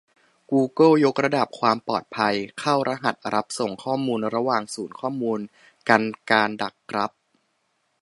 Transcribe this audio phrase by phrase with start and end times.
[0.51, 5.39] กูเกิลยกระดับความปลอดภัย เข้ารหัสรับส่งข้อมูลระหว่างศูนย์ข้อมูล
[5.89, 7.11] กันการดักรับ